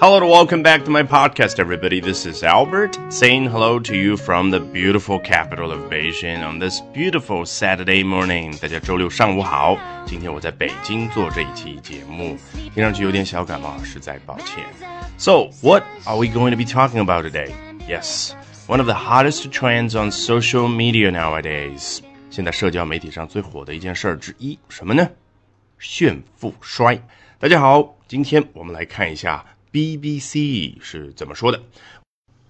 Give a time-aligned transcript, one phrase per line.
[0.00, 2.00] Hello and welcome back to my podcast, everybody.
[2.00, 6.82] This is Albert saying hello to you from the beautiful capital of Beijing on this
[6.92, 8.60] beautiful Saturday morning.
[8.60, 12.36] 大家周六上午好，今天我在北京做这一期节目，
[12.74, 14.64] 听上去有点小感冒，实在抱歉。
[15.16, 17.50] So, what are we going to be talking about today?
[17.88, 18.32] Yes,
[18.66, 22.00] one of the hottest trends on social media nowadays.
[22.28, 25.08] 现在社交媒体上最火的一件事儿之一，什么呢？
[25.78, 27.00] 炫富衰。
[27.38, 29.42] 大家好，今天我们来看一下
[29.72, 31.60] BBC 是怎么说的。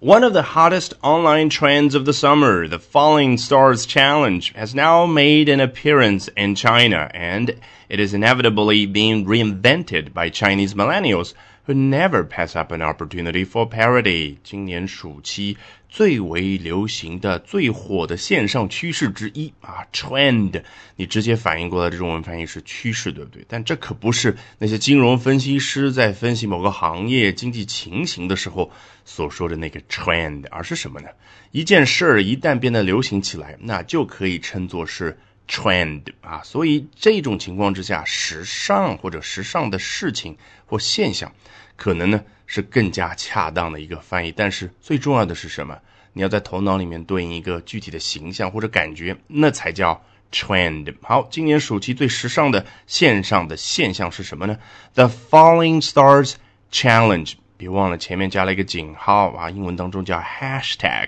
[0.00, 5.06] One of the hottest online trends of the summer, the Falling Stars Challenge, has now
[5.06, 7.54] made an appearance in China, and
[7.88, 11.34] it is inevitably being reinvented by Chinese millennials
[11.67, 14.37] who never pass up an opportunity for parody。
[14.43, 15.57] 今年暑期
[15.89, 20.63] 最为流行的、最火的线上趋势之一啊，trend，
[20.95, 23.45] 你直接反应过来的中文翻译是趋势，对不对？
[23.47, 28.71] 但这可不是那些金融分析师在分析某个行业经济情形的时候
[29.03, 31.09] 所说的那个 trend，而是什么呢？
[31.51, 35.17] 一件事儿一旦变得流行起来，那就可以称作是。
[35.47, 41.31] Trend 啊，所以这种情况之下，时尚或者时尚的事情或现象，
[41.75, 44.31] 可能呢是更加恰当的一个翻译。
[44.31, 45.79] 但是最重要的是什么？
[46.13, 50.95] 你要在头脑里面对应一个具体的形象或者感觉，那才叫 trend。
[51.01, 54.57] 好，今年暑期最时尚的线上的现象是什么呢
[54.95, 56.33] ？The Falling Stars
[56.71, 57.33] Challenge。
[57.55, 61.07] 别忘了前面加了一个井号啊，英文当中叫 hashtag，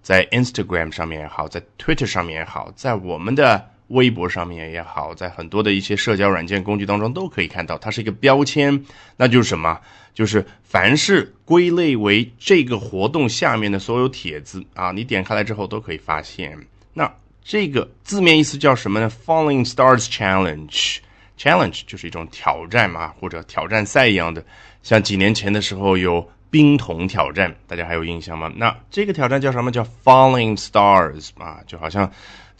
[0.00, 8.84] 在 Instagram 上面也好，在 Twitter 上面也好，在我们的微博上面也好，在很多的一些社交软件工具当中都可以看到，它是一个标签，
[9.16, 9.78] 那就是什么？
[10.12, 16.58] 就是凡是归类为这个活动下面的所有帖子啊，你点开来之后都可以发现。
[16.92, 17.10] 那
[17.44, 24.44] 这个字面意思叫什么呢？Falling Stars Challenge，Challenge 就是一种挑战嘛，或者挑战赛一样的。
[24.82, 28.52] 像几年前的时候有冰桶挑战，大家还有印象吗？
[28.56, 29.70] 那这个挑战叫什么？
[29.70, 32.10] 叫 Falling Stars 啊，就好像。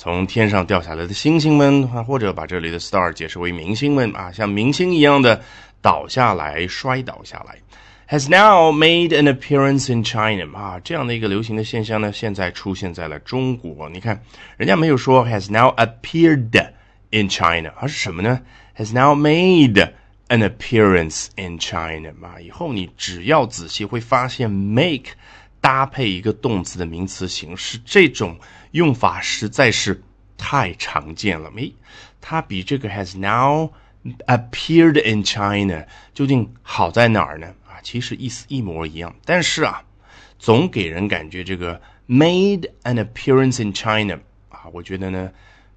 [0.03, 5.39] 从天上掉下来的星星们，或者把这里的 star 解释为明星们啊，像明星一样的
[5.83, 7.59] 倒下来、摔倒下来
[8.09, 13.91] ，has now made an appearance in China 啊，这样的一个流行的现象呢，现在出现在了中国。
[13.91, 14.19] 你看，
[14.57, 16.71] 人家没有说 has now appeared
[17.11, 18.41] in China，而是什么呢
[18.79, 19.87] ？has now made
[20.31, 25.11] an appearance in China 嘛，以后你只要仔细会发现 make。
[25.63, 28.41] 搭配一个动词的名词形式，这种
[28.71, 30.03] 用法实在是
[30.39, 31.53] 太常见了。
[31.55, 31.75] 诶，
[32.19, 33.71] 它比这个 has now
[34.27, 37.49] appeared in China 究竟好在哪儿呢？
[37.69, 39.85] 啊，其实意思一模一样，但是啊，
[40.39, 45.31] 总给人感觉这个 made an appearance in China 啊，我觉得呢。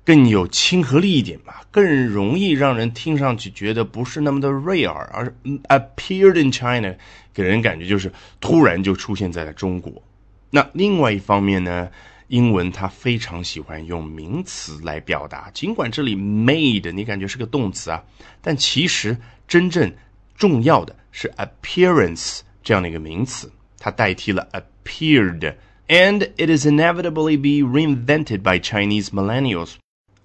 [0.06, 5.34] 更有亲和力一点吧，更容易让人听上去觉得不是那么的锐耳，而
[5.70, 6.94] appeared in China
[7.34, 8.12] 给人感觉就是
[8.42, 10.04] 突然就出现在了中国。
[10.50, 11.90] 那另外一方面呢，
[12.28, 18.04] 英文它非常喜欢用名词来表达，尽管这里 made 你感觉是个动词啊，
[18.42, 19.90] 但其实真正
[20.36, 23.50] 重要的是 appearance 这样的一个名词，
[23.80, 29.76] 它代替了 appeared，and it is inevitably be reinvented by Chinese millennials。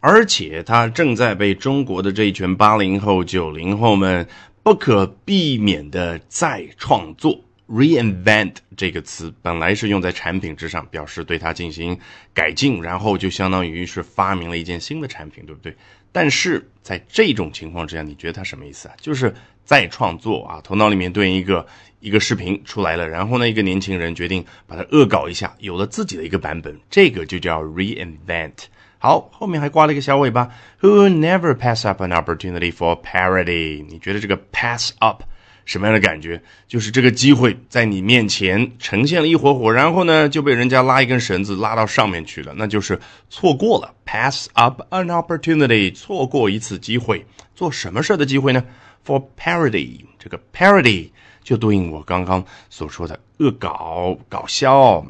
[0.00, 4.26] 而且它正在被中国的这一群八零后、九零后们
[4.62, 7.40] 不可避免的再创作。
[7.68, 11.98] reinvent 这个词本来是用在产品之上，表示对它进行
[12.32, 15.76] 改进，然后就相当于是发明了一件新的产品，对不对？
[16.10, 18.94] 但是在这种情况之下，你觉得它什么意思啊？
[18.98, 19.34] 就是
[19.66, 21.66] 再创作啊，头脑里面对应一个
[22.00, 28.54] 一个视频出来了，然后呢，一个年轻人决定把它恶搞一下，有了自己的一个版本，这个就叫 reinvent。
[28.98, 30.50] 好，后面还挂了一个小尾巴
[30.80, 33.86] ，Who never pass up an opportunity for parody？
[33.88, 35.22] 你觉得这个 pass up
[35.64, 36.42] 什么样的感觉？
[36.66, 42.98] 就是这个机会在你面前呈现了一会会，然后呢就被人家拉一根绳子拉到上面去了，那就是
[43.30, 48.64] 错过了 pass up an opportunity，错过一次机会，做什么事的机会呢
[49.06, 51.10] ？For parody，这个 parody
[51.44, 55.06] 就对应我刚刚所说的恶搞、搞笑。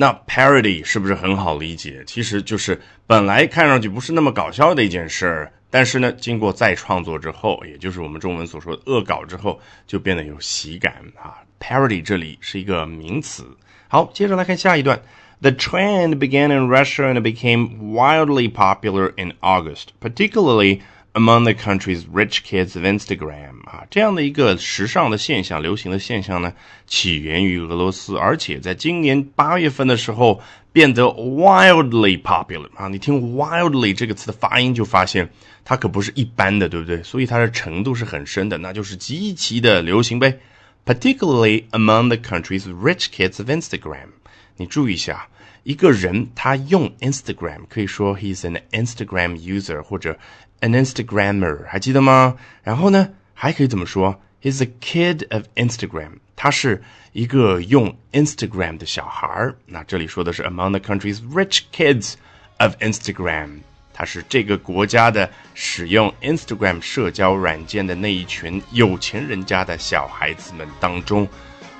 [0.00, 2.04] 那 parody 是不是很好理解？
[2.06, 11.42] 其实就是本来看上去不是那么搞笑的一件事儿，但是呢，经过再创作之后，也就是我们中文所说的恶搞之后，就变得有喜感啊。
[11.58, 13.44] parody 这里是一个名词。
[13.88, 15.02] 好，接着来看下一段。
[15.40, 20.80] The trend began in Russia and became wildly popular in August, particularly
[21.14, 26.52] Among the country's rich kids of Instagram 啊，这样的一个时尚的现象、流行的现象呢，
[26.86, 30.40] 起源于俄罗斯，而且在今年八月份的时候
[30.70, 32.86] 变得 wildly popular 啊。
[32.86, 35.28] 你听 wildly 这个词的发音，就发现
[35.64, 37.02] 它可不是一般的，对不对？
[37.02, 40.38] 所以它的程度是很深的，那就是极其的流行呗。
[40.84, 44.08] particularly among the country's rich kids of Instagram。
[44.56, 45.28] 你注意一下，
[45.64, 50.18] 一个人他用 Instagram 可以说 he's an Instagram user 或者
[50.60, 52.36] an Instagrammer，还记得吗？
[52.62, 56.82] 然后呢，还可以怎么说？He's a kid of Instagram，他是
[57.12, 59.56] 一个用 Instagram 的小孩儿。
[59.66, 62.14] 那这里说的是 among the country's rich kids
[62.58, 63.60] of Instagram。
[63.92, 71.26] 他是这个国家的使用 Instagram 社交软件的那一群有钱人家的小孩子们当中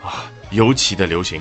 [0.03, 1.41] 啊，尤其的流行。